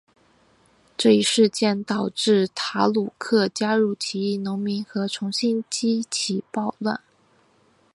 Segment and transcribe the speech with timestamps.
[0.97, 6.99] 这一事件导致塔鲁克加入起义农民和重新激起暴乱。